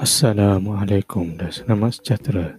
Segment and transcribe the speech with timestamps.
[0.00, 2.56] Assalamualaikum dan selamat sejahtera.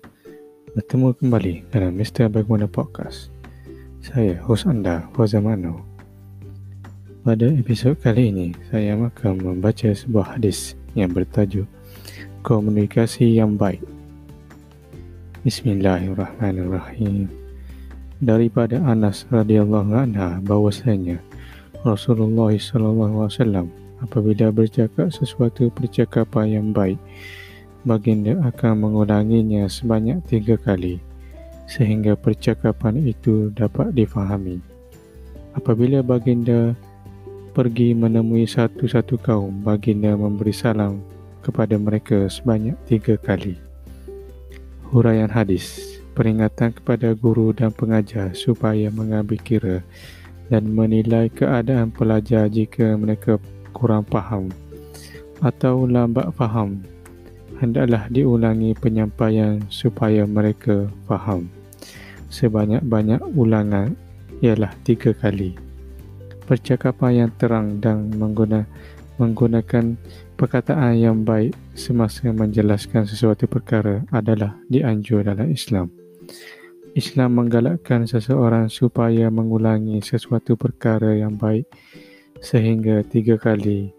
[0.77, 2.29] Bertemu kembali dalam Mr.
[2.29, 3.33] Bagaimana Podcast.
[3.97, 5.81] Saya, hos anda, Fauzan Mano.
[7.25, 11.65] Pada episod kali ini, saya akan membaca sebuah hadis yang bertajuk
[12.45, 13.81] Komunikasi yang Baik.
[15.41, 17.25] Bismillahirrahmanirrahim.
[18.21, 21.17] Daripada Anas radhiyallahu anha bahwasanya
[21.81, 26.99] Rasulullah sallallahu alaihi wasallam apabila bercakap sesuatu percakapan yang baik,
[27.85, 31.01] baginda akan mengulanginya sebanyak tiga kali
[31.69, 34.59] sehingga percakapan itu dapat difahami.
[35.55, 36.75] Apabila baginda
[37.55, 40.99] pergi menemui satu-satu kaum, baginda memberi salam
[41.43, 43.55] kepada mereka sebanyak tiga kali.
[44.91, 49.77] Huraian hadis peringatan kepada guru dan pengajar supaya mengambil kira
[50.51, 53.39] dan menilai keadaan pelajar jika mereka
[53.71, 54.51] kurang faham
[55.41, 56.79] atau lambat faham
[57.61, 61.45] hendaklah diulangi penyampaian supaya mereka faham.
[62.33, 63.93] Sebanyak-banyak ulangan
[64.41, 65.53] ialah tiga kali.
[66.49, 68.65] Percakapan yang terang dan mengguna,
[69.21, 69.93] menggunakan
[70.35, 75.93] perkataan yang baik semasa menjelaskan sesuatu perkara adalah dianjur dalam Islam.
[76.91, 81.63] Islam menggalakkan seseorang supaya mengulangi sesuatu perkara yang baik
[82.41, 83.93] sehingga tiga kali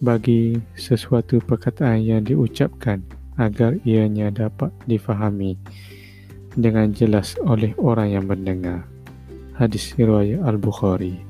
[0.00, 3.04] bagi sesuatu perkataan yang diucapkan
[3.36, 5.60] agar ianya dapat difahami
[6.56, 8.88] dengan jelas oleh orang yang mendengar.
[9.54, 11.20] Hadis riwayat Al-Bukhari.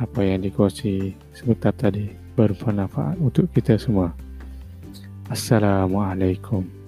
[0.00, 4.10] Apa yang dikongsi sebentar tadi bermanfaat untuk kita semua.
[5.30, 6.81] Assalamualaikum.